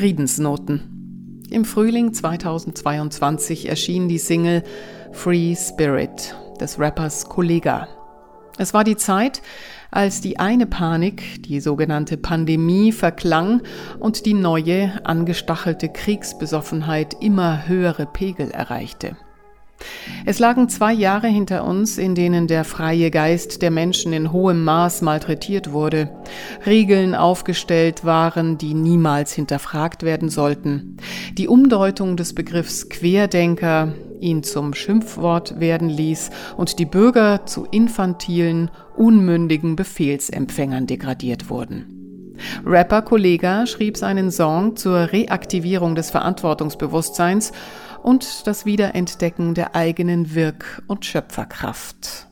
Friedensnoten. 0.00 1.42
Im 1.50 1.66
Frühling 1.66 2.14
2022 2.14 3.68
erschien 3.68 4.08
die 4.08 4.16
Single 4.16 4.62
Free 5.12 5.54
Spirit 5.54 6.34
des 6.58 6.78
Rappers 6.78 7.28
Kollega. 7.28 7.86
Es 8.56 8.72
war 8.72 8.82
die 8.82 8.96
Zeit, 8.96 9.42
als 9.90 10.22
die 10.22 10.38
eine 10.38 10.64
Panik, 10.64 11.42
die 11.42 11.60
sogenannte 11.60 12.16
Pandemie, 12.16 12.92
verklang 12.92 13.60
und 13.98 14.24
die 14.24 14.32
neue, 14.32 15.04
angestachelte 15.04 15.90
Kriegsbesoffenheit 15.90 17.14
immer 17.20 17.68
höhere 17.68 18.06
Pegel 18.06 18.50
erreichte. 18.52 19.18
Es 20.26 20.38
lagen 20.38 20.68
zwei 20.68 20.92
Jahre 20.92 21.28
hinter 21.28 21.64
uns, 21.64 21.98
in 21.98 22.14
denen 22.14 22.46
der 22.46 22.64
freie 22.64 23.10
Geist 23.10 23.62
der 23.62 23.70
Menschen 23.70 24.12
in 24.12 24.32
hohem 24.32 24.64
Maß 24.64 25.02
malträtiert 25.02 25.72
wurde, 25.72 26.10
Regeln 26.66 27.14
aufgestellt 27.14 28.04
waren, 28.04 28.58
die 28.58 28.74
niemals 28.74 29.32
hinterfragt 29.32 30.02
werden 30.02 30.28
sollten, 30.28 30.96
die 31.32 31.48
Umdeutung 31.48 32.16
des 32.16 32.34
Begriffs 32.34 32.88
Querdenker 32.88 33.94
ihn 34.20 34.42
zum 34.42 34.74
Schimpfwort 34.74 35.58
werden 35.60 35.88
ließ 35.88 36.30
und 36.56 36.78
die 36.78 36.84
Bürger 36.84 37.46
zu 37.46 37.64
infantilen, 37.64 38.70
unmündigen 38.96 39.76
Befehlsempfängern 39.76 40.86
degradiert 40.86 41.48
wurden. 41.48 41.99
Rapper 42.64 43.02
Kollega 43.02 43.66
schrieb 43.66 43.96
seinen 43.96 44.30
Song 44.30 44.76
zur 44.76 45.12
Reaktivierung 45.12 45.94
des 45.94 46.10
Verantwortungsbewusstseins 46.10 47.52
und 48.02 48.46
das 48.46 48.64
Wiederentdecken 48.64 49.54
der 49.54 49.74
eigenen 49.74 50.34
Wirk- 50.34 50.82
und 50.86 51.04
Schöpferkraft. 51.04 52.28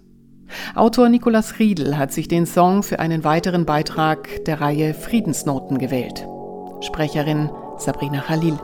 Autor 0.74 1.08
Nikolaus 1.08 1.58
Riedel 1.58 1.98
hat 1.98 2.12
sich 2.12 2.28
den 2.28 2.46
Song 2.46 2.83
für 2.83 2.98
einen 3.00 3.24
weiteren 3.24 3.66
Beitrag 3.66 4.44
der 4.46 4.60
Reihe 4.60 4.94
Friedensnoten 4.94 5.78
gewählt. 5.78 6.27
Sprecherin 6.80 7.50
Sabrina 7.77 8.20
Khalil. 8.20 8.58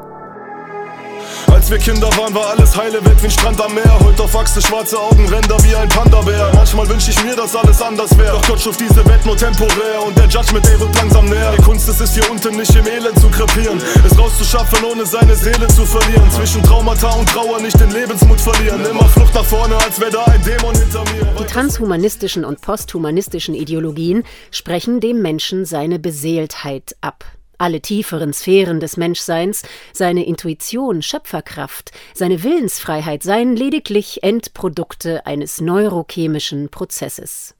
Als 1.52 1.70
wir 1.70 1.78
Kinder 1.78 2.08
waren, 2.18 2.34
war 2.34 2.50
alles 2.50 2.76
heile 2.76 3.04
Welt 3.04 3.20
wie 3.22 3.26
ein 3.26 3.30
Strand 3.30 3.60
am 3.60 3.74
Meer. 3.74 3.98
Heute 4.00 4.22
auf 4.22 4.36
Achse 4.36 4.60
schwarze 4.60 4.98
Augenränder 4.98 5.56
wie 5.64 5.74
ein 5.74 5.88
Panda-Bär. 5.88 6.52
Manchmal 6.54 6.88
wünsch 6.88 7.08
ich 7.08 7.22
mir, 7.24 7.36
dass 7.36 7.54
alles 7.56 7.80
anders 7.80 8.16
wäre. 8.18 8.32
Doch 8.32 8.48
Gott 8.48 8.60
schuf 8.60 8.76
diese 8.76 9.04
Welt 9.06 9.24
nur 9.24 9.36
temporär 9.36 10.02
und 10.06 10.16
der 10.18 10.26
Judgment 10.26 10.66
Day 10.66 10.78
wird 10.78 10.94
langsam 10.96 11.26
näher. 11.26 11.52
Die 11.56 11.62
Kunst 11.62 11.88
ist 11.88 12.00
es 12.00 12.14
hier 12.14 12.30
unten 12.30 12.56
nicht 12.56 12.74
im 12.74 12.86
Elend 12.86 13.18
zu 13.18 13.28
krepieren. 13.28 13.80
Es 14.04 14.18
rauszuschaffen, 14.18 14.84
ohne 14.84 15.06
seine 15.06 15.34
Seele 15.34 15.66
zu 15.68 15.84
verlieren. 15.86 16.30
Zwischen 16.30 16.62
Traumata 16.62 17.10
und 17.10 17.28
Trauer 17.28 17.60
nicht 17.60 17.78
den 17.80 17.90
Lebensmut 17.90 18.40
verlieren. 18.40 18.84
Immer 18.84 19.08
Flucht 19.08 19.34
nach 19.34 19.44
vorne, 19.44 19.76
als 19.76 20.00
wäre 20.00 20.10
da 20.10 20.24
ein 20.24 20.42
Dämon 20.42 20.74
hinter 20.74 21.04
mir. 21.12 21.24
Die 21.38 21.44
transhumanistischen 21.44 22.44
und 22.44 22.60
posthumanistischen 22.60 23.54
Ideologien 23.54 24.24
sprechen 24.50 25.00
dem 25.00 25.22
Menschen 25.22 25.64
seine 25.64 25.98
Beseeltheit 25.98 26.96
ab 27.00 27.24
alle 27.58 27.80
tieferen 27.80 28.32
Sphären 28.32 28.80
des 28.80 28.96
Menschseins, 28.96 29.62
seine 29.92 30.26
Intuition, 30.26 31.02
Schöpferkraft, 31.02 31.92
seine 32.14 32.42
Willensfreiheit 32.42 33.22
seien 33.22 33.56
lediglich 33.56 34.22
Endprodukte 34.22 35.26
eines 35.26 35.60
neurochemischen 35.60 36.68
Prozesses. 36.68 37.54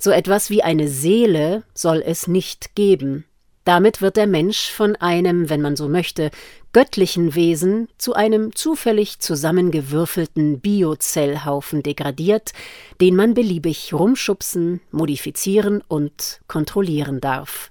So 0.00 0.10
etwas 0.10 0.50
wie 0.50 0.62
eine 0.62 0.88
Seele 0.88 1.62
soll 1.74 2.02
es 2.04 2.26
nicht 2.26 2.74
geben. 2.74 3.24
Damit 3.64 4.00
wird 4.00 4.16
der 4.16 4.26
Mensch 4.26 4.70
von 4.70 4.96
einem, 4.96 5.50
wenn 5.50 5.60
man 5.60 5.76
so 5.76 5.90
möchte, 5.90 6.30
göttlichen 6.72 7.34
Wesen 7.34 7.88
zu 7.98 8.14
einem 8.14 8.54
zufällig 8.54 9.20
zusammengewürfelten 9.20 10.60
Biozellhaufen 10.60 11.82
degradiert, 11.82 12.52
den 13.02 13.14
man 13.14 13.34
beliebig 13.34 13.92
rumschubsen, 13.92 14.80
modifizieren 14.90 15.82
und 15.86 16.40
kontrollieren 16.48 17.20
darf. 17.20 17.70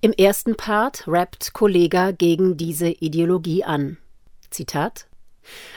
Im 0.00 0.12
ersten 0.12 0.54
Part 0.54 1.08
rappt 1.08 1.54
Kollega 1.54 2.12
gegen 2.12 2.56
diese 2.56 2.86
Ideologie 2.86 3.64
an. 3.64 3.98
Zitat 4.48 5.08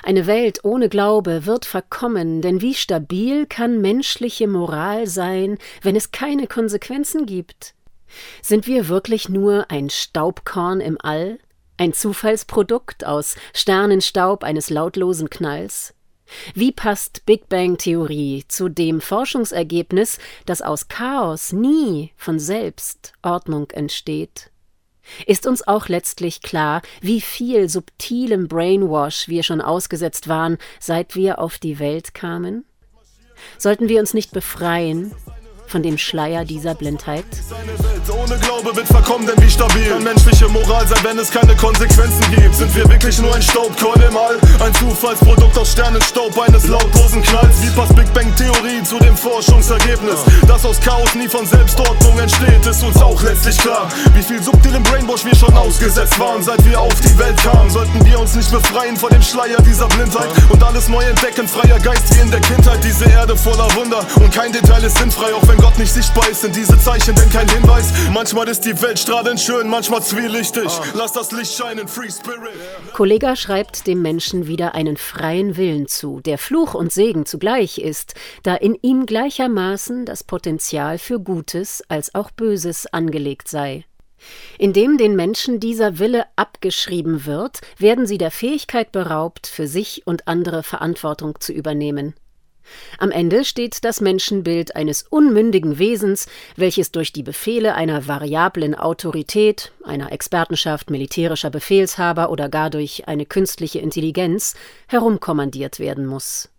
Eine 0.04 0.28
Welt 0.28 0.59
ohne 0.64 0.90
Glaube 0.90 1.48
wird 1.48 1.66
verkommen, 1.66 2.44
denn 2.44 2.62
wie 2.62 2.76
stabil 2.76 3.48
kann 3.48 3.81
menschliche 3.81 4.48
Moral 4.48 5.08
sein, 5.08 5.58
wenn 5.81 5.96
es 5.96 6.12
keine 6.12 6.46
Konsequenzen 6.46 7.26
gibt? 7.26 7.74
Sind 8.44 8.68
wir 8.68 8.90
wirklich 8.90 9.28
nur 9.28 9.72
ein 9.72 9.90
Staubkorn 9.90 10.81
im 10.81 11.00
All? 11.02 11.40
Ein 11.78 11.94
Zufallsprodukt 11.94 13.04
aus 13.04 13.36
Sternenstaub 13.56 14.44
eines 14.44 14.70
lautlosen 14.70 15.31
Knalls? 15.31 15.96
Wie 16.53 16.72
passt 16.72 17.25
Big 17.25 17.50
Bang 17.50 17.78
Theorie 17.78 18.44
zu 18.47 18.69
dem 18.69 19.02
Forschungsergebnis, 19.02 20.18
dass 20.46 20.62
aus 20.62 20.88
Chaos 20.88 21.52
nie 21.52 22.12
von 22.16 22.40
selbst 22.40 23.14
Ordnung 23.22 23.69
entsteht? 23.72 24.52
Ist 25.25 25.47
uns 25.47 25.68
auch 25.68 25.88
letztlich 25.88 26.42
klar, 26.42 26.81
wie 27.02 27.22
viel 27.22 27.68
subtilem 27.69 28.47
Brainwash 28.47 29.28
wir 29.28 29.44
schon 29.44 29.62
ausgesetzt 29.62 30.28
waren, 30.28 30.58
seit 30.80 31.16
wir 31.16 31.40
auf 31.40 31.58
die 31.58 31.80
Welt 31.80 32.14
kamen? 32.14 32.66
Sollten 33.58 33.90
wir 33.90 34.00
uns 34.00 34.13
nicht 34.13 34.31
befreien 34.31 35.13
von 35.72 35.82
dem 35.82 35.98
Schleier 35.98 36.44
dieser 36.44 36.76
Blindheit? 36.76 37.24
Seine 37.50 37.72
Welt 37.80 38.04
ohne 38.12 38.38
Glaube 38.40 38.76
wird 38.76 38.88
verkommen, 38.88 39.26
denn 39.26 39.42
wie 39.42 39.50
stabil 39.50 39.88
kann 39.88 40.04
menschliche 40.04 40.50
Moral 40.50 40.86
sein, 40.86 41.00
wenn 41.04 41.18
es 41.18 41.32
keine 41.32 41.56
Konsequenzen 41.56 42.24
gibt? 42.36 42.56
Sind 42.56 42.76
wir 42.76 42.90
wirklich 42.90 43.18
nur 43.20 43.34
ein 43.34 43.42
Staubkorn 43.42 44.02
im 44.02 44.18
All? 44.18 44.38
Ein 44.60 44.74
Zufallsprodukt 44.76 45.58
aus 45.58 45.72
Sternenstaub 45.72 46.38
eines 46.38 46.68
lautlosen 46.68 47.24
Knalls? 47.24 47.62
Wie 47.62 47.70
passt 47.70 47.96
Big 47.96 48.14
Bang 48.14 48.36
Theorie 48.36 48.84
zu 48.84 49.00
dem 49.00 49.16
Forschungsergebnis? 49.16 50.20
Dass 50.46 50.66
aus 50.66 50.80
Chaos 50.81 51.16
nie 51.16 51.30
von 51.30 51.46
Selbstordnung 51.46 52.20
entsteht, 52.20 52.66
ist 52.66 52.84
uns 52.84 53.02
auch 53.02 53.22
letztlich 53.24 53.58
klar. 53.58 53.88
Wie 54.14 54.24
viel 54.24 54.44
subtilem 54.44 54.84
Brainwash 54.84 55.24
wir 55.24 55.36
schon 55.36 55.54
ausgesetzt 55.56 56.20
waren, 56.20 56.44
seit 56.44 56.64
wir 56.66 56.81
auf 56.81 57.00
die 57.00 57.18
Welt 57.18 57.38
kamen. 57.38 57.70
Sollten 57.70 58.06
wir 58.06 58.20
uns 58.20 58.36
nicht 58.36 58.52
befreien 58.52 58.98
von 58.98 59.10
dem 59.10 59.22
Schleier 59.22 59.62
dieser 59.62 59.88
Blindheit 59.88 60.30
und 60.50 60.62
alles 60.62 60.90
neu 60.90 61.04
entdecken, 61.04 61.48
freier 61.48 61.80
Geist 61.80 62.14
wie 62.14 62.20
in 62.20 62.30
der 62.30 62.42
Kindheit. 62.42 62.84
Diese 62.84 63.06
Erde 63.06 63.38
voller 63.38 63.74
Wunder 63.76 64.06
und 64.16 64.34
kein 64.34 64.52
Detail 64.52 64.84
ist 64.84 64.98
sinnfrei, 64.98 65.34
auch 65.34 65.48
wenn 65.48 65.61
Gott 65.62 65.78
nicht 65.78 65.94
sichtbar 65.94 66.28
ist, 66.28 66.42
sind 66.42 66.56
diese 66.56 66.78
Zeichen 66.80 67.14
denn 67.16 67.30
kein 67.30 67.48
Hinweis. 67.48 67.94
Manchmal 68.12 68.48
ist 68.48 68.62
die 68.62 68.82
Welt 68.82 68.98
strahlend 68.98 69.40
schön, 69.40 69.70
manchmal 69.70 70.02
zwielichtig. 70.02 70.72
Lass 70.96 71.14
das 71.14 71.32
Licht 71.32 71.54
scheinen, 71.54 71.88
Free 71.88 72.10
Spirit. 72.10 72.56
Kollega 72.94 73.36
schreibt 73.36 73.86
dem 73.86 74.02
Menschen 74.02 74.48
wieder 74.48 74.74
einen 74.74 74.98
freien 74.98 75.58
Willen 75.58 75.88
zu, 75.88 76.20
der 76.20 76.40
Fluch 76.40 76.74
und 76.74 76.92
Segen 76.92 77.28
zugleich 77.28 77.78
ist, 77.78 78.16
da 78.42 78.56
in 78.56 78.76
ihm 78.82 79.06
gleichermaßen 79.06 80.06
das 80.06 80.24
Potenzial 80.24 80.98
für 80.98 81.20
Gutes 81.20 81.84
als 81.90 82.16
auch 82.16 82.32
Böses 82.32 82.88
angelegt 82.88 83.48
sei. 83.48 83.86
Indem 84.58 84.98
den 84.98 85.16
Menschen 85.16 85.60
dieser 85.60 86.00
Wille 86.00 86.26
abgeschrieben 86.36 87.26
wird, 87.26 87.62
werden 87.78 88.08
sie 88.08 88.18
der 88.18 88.32
Fähigkeit 88.32 88.92
beraubt, 88.92 89.46
für 89.46 89.68
sich 89.68 90.08
und 90.08 90.28
andere 90.28 90.64
Verantwortung 90.64 91.40
zu 91.40 91.54
übernehmen. 91.54 92.16
Am 92.98 93.12
Ende 93.12 93.44
steht 93.44 93.84
das 93.84 94.02
Menschenbild 94.02 94.76
eines 94.76 95.04
unmündigen 95.04 95.80
Wesens, 95.80 96.28
welches 96.56 96.92
durch 96.92 97.14
die 97.14 97.24
Befehle 97.24 97.76
einer 97.76 98.08
variablen 98.08 98.76
Autorität, 98.76 99.72
einer 99.84 100.12
Expertenschaft 100.12 100.90
militärischer 100.90 101.50
Befehlshaber 101.50 102.30
oder 102.30 102.50
gar 102.50 102.70
durch 102.70 103.08
eine 103.08 103.26
künstliche 103.26 103.80
Intelligenz 103.80 104.56
herumkommandiert 104.88 105.80
werden 105.80 106.06
muss. 106.06 106.50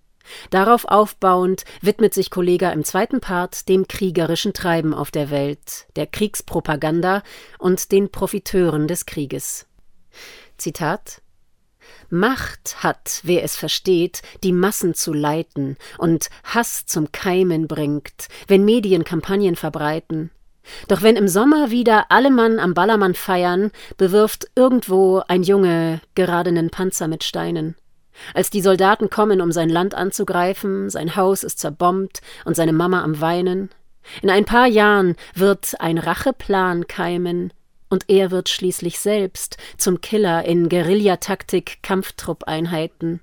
Darauf 0.51 0.85
aufbauend 0.85 1.65
widmet 1.81 2.15
sich 2.15 2.31
Kollega 2.31 2.71
im 2.71 2.85
zweiten 2.85 3.21
Part 3.21 3.69
dem 3.69 3.89
kriegerischen 3.89 4.53
Treiben 4.53 4.95
auf 4.95 5.11
der 5.11 5.31
Welt, 5.31 5.87
der 5.97 6.07
Kriegspropaganda 6.07 7.23
und 7.59 7.93
den 7.93 8.11
Profiteuren 8.11 8.87
des 8.87 9.07
Krieges. 9.07 9.67
Zitat 10.59 11.23
Macht 12.11 12.83
hat, 12.83 13.21
wer 13.23 13.43
es 13.43 13.57
versteht, 13.57 14.23
die 14.43 14.53
Massen 14.53 14.95
zu 14.95 15.13
leiten 15.13 15.77
und 15.99 16.29
Hass 16.45 16.87
zum 16.87 17.13
Keimen 17.13 17.69
bringt, 17.69 18.29
wenn 18.49 18.65
Medien 18.65 19.05
Kampagnen 19.05 19.57
verbreiten. 19.57 20.31
Doch 20.89 21.03
wenn 21.03 21.17
im 21.17 21.29
Sommer 21.29 21.71
wieder 21.71 22.07
alle 22.11 22.31
Mann 22.31 22.59
am 22.59 22.75
Ballermann 22.75 23.15
feiern, 23.15 23.73
bewirft 23.97 24.47
irgendwo 24.55 25.23
ein 25.27 25.43
Junge 25.43 26.01
gerade 26.15 26.51
einen 26.51 26.71
Panzer 26.71 27.09
mit 27.09 27.25
Steinen. 27.25 27.77
Als 28.35 28.51
die 28.51 28.61
Soldaten 28.61 29.11
kommen, 29.11 29.41
um 29.41 29.53
sein 29.53 29.69
Land 29.69 29.95
anzugreifen, 29.95 30.91
sein 30.91 31.17
Haus 31.17 31.43
ist 31.45 31.59
zerbombt 31.59 32.21
und 32.45 32.55
seine 32.55 32.73
Mama 32.73 33.03
am 33.03 33.21
Weinen. 33.21 33.71
In 34.21 34.31
ein 34.31 34.45
paar 34.45 34.67
Jahren 34.67 35.17
wird 35.35 35.81
ein 35.81 35.99
Racheplan 35.99 36.87
keimen, 36.87 37.53
und 37.93 38.09
er 38.09 38.31
wird 38.31 38.49
schließlich 38.49 38.99
selbst 38.99 39.59
zum 39.77 40.01
Killer 40.01 40.47
in 40.47 40.71
Guerillataktik 40.71 41.83
Kampftruppeinheiten. 41.83 43.21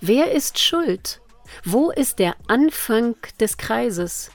Wer 0.00 0.32
ist 0.32 0.58
schuld? 0.58 1.20
Wo 1.64 1.90
ist 1.90 2.18
der 2.18 2.34
Anfang 2.46 3.14
des 3.40 3.58
Kreises? 3.58 4.30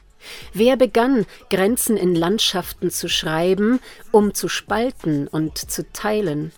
Wer 0.54 0.78
begann, 0.78 1.26
Grenzen 1.50 1.98
in 1.98 2.14
Landschaften 2.14 2.92
zu 2.92 3.10
schreiben, 3.10 3.80
um 4.12 4.36
zu 4.36 4.50
spalten 4.50 5.28
und 5.28 5.58
zu 5.58 5.92
teilen? 5.94 6.52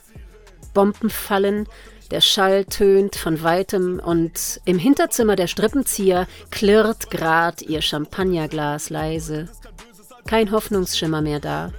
Bomben 0.73 1.09
fallen, 1.09 1.69
der 2.11 2.19
Schall 2.19 2.65
tönt 2.65 3.15
von 3.15 3.41
weitem 3.41 4.01
und 4.03 4.59
im 4.65 4.77
Hinterzimmer 4.77 5.37
der 5.37 5.47
Strippenzieher 5.47 6.27
klirrt 6.49 7.09
grad 7.09 7.61
ihr 7.61 7.81
Champagnerglas 7.81 8.89
leise. 8.89 9.47
Kein 10.27 10.51
Hoffnungsschimmer 10.51 11.21
mehr 11.21 11.39
da. 11.39 11.71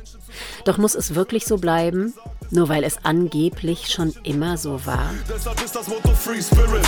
Doch 0.65 0.79
muss 0.79 0.95
es 0.95 1.15
wirklich 1.15 1.47
so 1.47 1.59
bleiben? 1.59 2.15
Nur 2.55 2.69
weil 2.69 2.85
es 2.85 2.99
angeblich 3.03 3.89
schon 3.89 4.13
immer 4.25 4.59
so 4.59 4.79
war. 4.85 5.09
Deshalb 5.27 5.65
ist 5.65 5.75
das 5.75 5.89
Motto 5.89 6.13
Free 6.15 6.43
Spirit. 6.43 6.85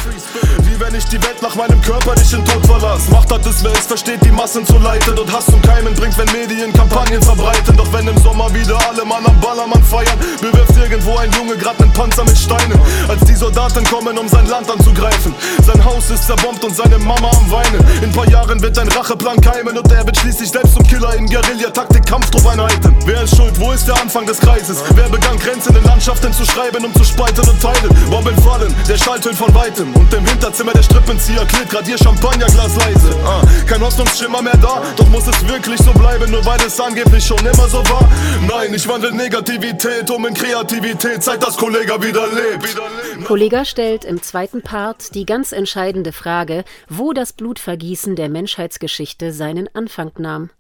Wie 0.59 0.79
wenn 0.79 0.95
ich 0.95 1.07
die 1.07 1.17
Welt 1.23 1.41
nach 1.41 1.55
meinem 1.55 1.81
Körper 1.81 2.15
nicht 2.17 2.31
in 2.35 2.45
Tod 2.45 2.67
verlasse. 2.67 3.11
Macht 3.11 3.33
hat 3.33 3.47
es, 3.47 3.65
wer 3.65 3.73
es 3.73 3.87
versteht, 3.87 4.23
die 4.23 4.31
Massen 4.31 4.67
zu 4.67 4.77
leiten 4.77 5.19
und 5.19 5.33
Hass 5.33 5.47
zum 5.47 5.63
Keimen 5.63 5.95
bringt, 5.95 6.19
wenn 6.19 6.31
Medien 6.33 6.71
Kampagnen 6.75 7.23
verbreiten. 7.23 7.75
Doch 7.79 7.91
wenn 7.95 8.07
im 8.07 8.19
Sommer 8.19 8.53
wieder 8.53 8.79
alle 8.91 9.07
Mann 9.07 9.25
am 9.25 9.41
Ballermann 9.41 9.83
feiern, 9.83 10.19
bewirft 10.39 10.77
irgendwo 10.77 11.17
ein 11.17 11.33
Junge 11.33 11.57
grad 11.57 11.81
nen 11.81 11.91
Panzer 11.95 12.25
mit 12.25 12.37
Steinen. 12.37 12.79
Als 13.09 13.25
die 13.25 13.35
Soldaten 13.35 13.85
kommen, 13.85 14.19
um 14.19 14.29
sein 14.29 14.47
Land 14.49 14.71
anzugreifen. 14.71 15.35
Sein 15.65 15.83
Haus 15.83 16.11
ist 16.11 16.27
zerbombt 16.27 16.63
und 16.63 16.77
seine 16.77 16.99
Mama 16.99 17.31
am 17.31 17.51
Weinen. 17.51 17.83
In 18.03 18.13
paar 18.13 18.29
Jahren 18.29 18.61
wird 18.61 18.79
ein 18.79 18.89
Racheplan 18.89 19.41
keimen 19.41 19.79
und 19.79 19.91
er 19.91 20.05
wird 20.05 20.19
schließlich 20.19 20.51
selbst 20.51 20.75
zum 20.75 20.87
Killer 20.87 21.15
in 21.15 21.25
Guerilla-Taktik 21.25 22.05
Kampftruppeneinheiten. 22.05 22.95
Wer 23.07 23.23
ist 23.23 23.35
schuld? 23.35 23.59
Wo 23.59 23.73
ist 23.73 23.89
der 23.89 23.99
Anfang 23.99 24.27
des 24.27 24.39
Kreises? 24.39 24.85
Wer 24.95 25.09
begann 25.09 25.39
Grenzen 25.39 25.54
in 25.55 25.85
Landschaften 25.85 26.33
zu 26.33 26.45
schreiben, 26.45 26.85
um 26.85 26.95
zu 26.95 27.05
spalten 27.05 27.49
und 27.49 27.61
teilen? 27.61 28.11
Bomben 28.11 28.37
fallen, 28.43 28.75
der 28.89 28.97
Schalltönt 28.97 29.37
von 29.37 29.55
weitem. 29.55 29.95
Und 29.95 30.13
im 30.13 30.27
Hinterzimmer 30.27 30.73
der 30.73 30.83
Strippenzieher 30.83 31.45
klärt 31.47 31.71
grad 31.71 31.89
ihr 31.89 31.99
Champagnerglas 31.99 32.77
leise. 32.77 33.17
Ah, 33.25 33.43
kein 33.67 33.81
Hoffnungsschimmer 33.81 34.43
mehr 34.43 34.57
da, 34.57 34.83
doch 34.97 35.09
muss 35.09 35.27
es 35.27 35.49
wirklich 35.49 35.81
so 35.81 35.93
bleiben, 35.93 36.31
nur 36.31 36.45
weil 36.45 36.61
es 36.67 36.79
angeblich 36.81 37.25
schon 37.25 37.39
immer 37.39 37.69
so 37.69 37.79
war? 37.89 38.09
Nein, 38.49 38.75
ich 38.75 38.87
wandle 38.89 39.13
Negativität 39.13 40.11
um 40.11 40.27
in 40.27 40.35
Kreativität, 40.35 41.23
Zeit, 41.23 41.43
dass 41.43 41.57
Kollega 41.57 42.03
wieder 42.03 42.27
lebt. 42.27 42.77
Kollega 43.25 43.65
stellt 43.65 44.05
im 44.05 44.23
zweiten 44.23 44.63
Part 44.63 45.15
die 45.15 45.27
ganz 45.27 45.53
entscheidende 45.53 46.13
Frage, 46.13 46.65
wo 46.89 47.13
das 47.13 47.33
Blutvergießen 47.33 48.17
der 48.17 48.29
Menschheitsgeschichte 48.29 49.33
seinen 49.33 49.69
Anfang 49.75 50.13
nahm. 50.19 50.51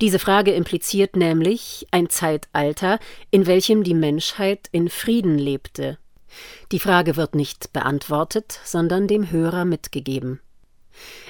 Diese 0.00 0.18
Frage 0.18 0.52
impliziert 0.52 1.16
nämlich 1.16 1.86
ein 1.90 2.08
Zeitalter, 2.08 2.98
in 3.30 3.46
welchem 3.46 3.84
die 3.84 3.94
Menschheit 3.94 4.68
in 4.72 4.88
Frieden 4.88 5.38
lebte. 5.38 5.98
Die 6.72 6.80
Frage 6.80 7.16
wird 7.16 7.34
nicht 7.34 7.72
beantwortet, 7.72 8.60
sondern 8.64 9.06
dem 9.06 9.30
Hörer 9.30 9.64
mitgegeben. 9.64 10.40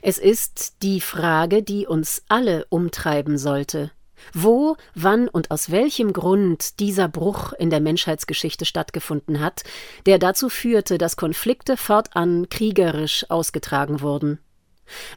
Es 0.03 0.19
ist 0.19 0.83
die 0.83 1.01
Frage, 1.01 1.63
die 1.63 1.87
uns 1.87 2.25
alle 2.29 2.67
umtreiben 2.69 3.39
sollte. 3.39 3.93
Wo, 4.35 4.77
wann 4.95 5.29
und 5.29 5.51
aus 5.51 5.71
welchem 5.71 6.13
Grund 6.13 6.79
dieser 6.79 7.09
Bruch 7.09 7.55
in 7.55 7.71
der 7.71 7.81
Menschheitsgeschichte 7.81 8.67
stattgefunden 8.67 9.41
hat, 9.41 9.63
der 10.05 10.19
dazu 10.19 10.51
führte, 10.51 10.99
dass 10.99 11.17
Konflikte 11.17 11.79
fortan 11.79 12.49
kriegerisch 12.51 13.25
ausgetragen 13.31 14.03
wurden. 14.03 14.39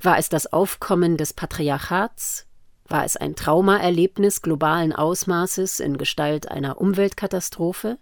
War 0.01 0.17
es 0.17 0.29
das 0.29 0.53
Aufkommen 0.53 1.17
des 1.17 1.33
Patriarchats, 1.33 2.45
war 2.88 3.06
es 3.06 3.18
ein 3.18 3.35
Traumaerlebnis 3.35 4.41
globalen 4.41 4.94
Ausmaßes 4.94 5.80
in 5.80 5.97
Gestalt 5.97 6.50
einer 6.50 6.80
Umweltkatastrophe? 6.80 7.97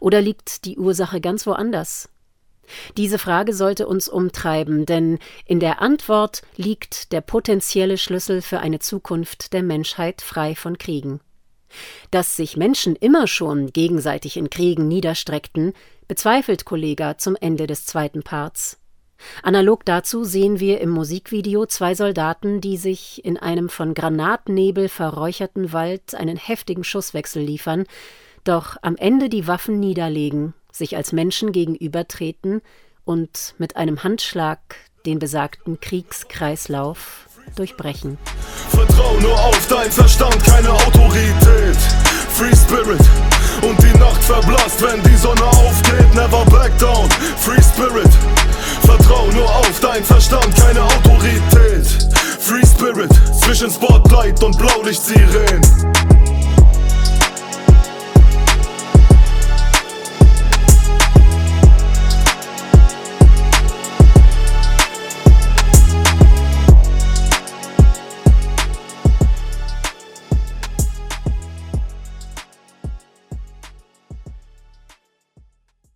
Oder 0.00 0.20
liegt 0.20 0.64
die 0.64 0.78
Ursache 0.78 1.20
ganz 1.20 1.46
woanders? 1.46 2.08
Diese 2.96 3.18
Frage 3.18 3.54
sollte 3.54 3.86
uns 3.86 4.08
umtreiben, 4.08 4.86
denn 4.86 5.18
in 5.46 5.60
der 5.60 5.82
Antwort 5.82 6.42
liegt 6.56 7.12
der 7.12 7.20
potenzielle 7.20 7.98
Schlüssel 7.98 8.42
für 8.42 8.60
eine 8.60 8.78
Zukunft 8.78 9.52
der 9.52 9.62
Menschheit 9.62 10.22
frei 10.22 10.54
von 10.54 10.78
Kriegen. 10.78 11.20
Dass 12.10 12.36
sich 12.36 12.56
Menschen 12.56 12.96
immer 12.96 13.26
schon 13.26 13.68
gegenseitig 13.72 14.36
in 14.36 14.50
Kriegen 14.50 14.88
niederstreckten, 14.88 15.72
bezweifelt 16.06 16.64
Kollega 16.64 17.18
zum 17.18 17.36
Ende 17.36 17.66
des 17.66 17.86
zweiten 17.86 18.22
Parts. 18.22 18.78
Analog 19.42 19.84
dazu 19.84 20.24
sehen 20.24 20.60
wir 20.60 20.80
im 20.80 20.90
Musikvideo 20.90 21.66
zwei 21.66 21.94
Soldaten, 21.94 22.60
die 22.60 22.76
sich 22.76 23.24
in 23.24 23.36
einem 23.36 23.68
von 23.68 23.94
Granatnebel 23.94 24.88
verräucherten 24.88 25.72
Wald 25.72 26.14
einen 26.14 26.36
heftigen 26.36 26.84
Schusswechsel 26.84 27.42
liefern, 27.42 27.84
doch 28.44 28.76
am 28.82 28.96
Ende 28.96 29.28
die 29.28 29.46
Waffen 29.46 29.80
niederlegen, 29.80 30.54
sich 30.70 30.96
als 30.96 31.12
Menschen 31.12 31.52
gegenübertreten 31.52 32.60
und 33.04 33.54
mit 33.58 33.76
einem 33.76 34.02
Handschlag 34.02 34.58
den 35.06 35.18
besagten 35.18 35.80
Kriegskreislauf 35.80 37.26
durchbrechen. 37.56 38.18
Vertrau 38.70 39.18
nur 39.20 39.38
auf 39.38 39.66
dein 39.68 39.90
Verstand, 39.90 40.42
keine 40.44 40.70
Autorität. 40.70 41.76
Free 42.30 42.56
Spirit 42.56 43.00
und 43.62 43.78
die 43.82 43.98
Nacht 43.98 44.24
verblasst, 44.24 44.82
wenn 44.82 45.02
die 45.02 45.16
Sonne 45.16 45.44
aufgeht. 45.44 46.14
Never 46.14 46.44
und 54.42 54.58
Blaulicht-Sirenen. 54.58 55.91